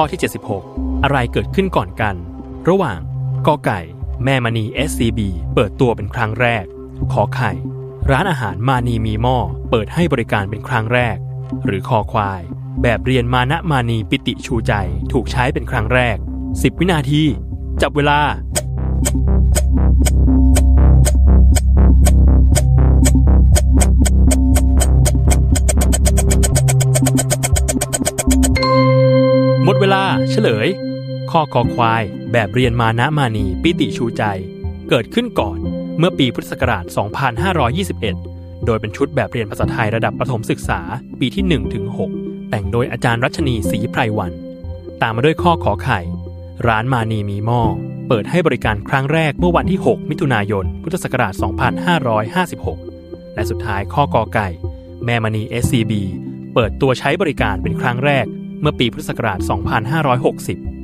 [0.00, 0.20] ข้อที่
[0.64, 2.14] 76 อะไรเกิดขึ้นก่อนกัน
[2.68, 3.00] ระหว่าง
[3.46, 3.80] กอไก่
[4.24, 5.20] แม่มณี SCB
[5.54, 6.64] เปิดตัวเป็นครั้งแรก
[7.12, 7.52] ขอไข่
[8.10, 9.38] ร้านอาหารมานีมีหม้อ
[9.70, 11.16] เปิดให้บริการเป็นครั้งแรก
[11.64, 12.42] หรือคอควาย
[12.82, 14.72] แบบเรียนมานะมานีปิติชูใจ
[15.12, 16.16] ถูกใช้เป็นครั้งแรก
[16.48, 17.22] 10 วินาที
[17.82, 18.20] จับเวลา
[29.70, 30.68] มดเวลาเฉลย
[31.30, 34.22] ข้อคอควาย แบบเรียนมานะมานีปิติชูใจ
[34.88, 35.58] เกิดขึ้นก่อน
[35.98, 36.84] เมื่อปีพุทธศักราช
[37.74, 40.80] 2521 โดยเป็นชุดแบบเรียนภาษาไทยระดับประถมศึกษา
[41.20, 41.84] ปีที่1ถึง
[42.18, 44.32] 6แต่งโดยอาจารย์รัชนีศรีไพรวัน
[45.02, 46.00] ตามมาด้วยข้อขอไข่
[46.68, 47.62] ร้านมานีมีหม้อ
[48.08, 51.34] เปิดให้บริการครั้งแรกเมื่อวันที่ 6 มิถุนายน พุทธศักราช
[52.74, 54.48] 2556 และสุดท้ายข้อกอไก่
[55.04, 55.92] แม่มณี SCB
[56.54, 58.26] เปิดตัวใช้บริการเป็นครั้งแรก
[58.60, 60.77] เมื่อปีพุทธศักราช 2560